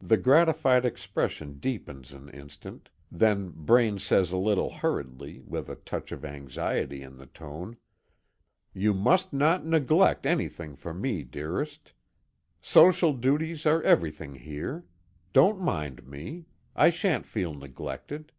The 0.00 0.16
gratified 0.16 0.84
expression 0.86 1.58
deepens 1.58 2.12
an 2.12 2.28
instant; 2.28 2.88
then 3.10 3.48
Braine 3.50 3.98
says 3.98 4.30
a 4.30 4.36
little 4.36 4.70
hurriedly, 4.74 5.40
with 5.40 5.68
a 5.68 5.74
touch 5.74 6.12
of 6.12 6.24
anxiety 6.24 7.02
in 7.02 7.18
the 7.18 7.26
tone: 7.26 7.76
"You 8.72 8.94
must 8.94 9.32
not 9.32 9.66
neglect 9.66 10.24
anything 10.24 10.76
for 10.76 10.94
me, 10.94 11.24
dearest. 11.24 11.92
Social 12.62 13.12
duties 13.12 13.66
are 13.66 13.82
everything 13.82 14.36
here. 14.36 14.84
Don't 15.32 15.60
mind 15.60 16.06
me. 16.06 16.46
I 16.76 16.90
sha'n't 16.90 17.26
feel 17.26 17.52
neglected." 17.52 18.30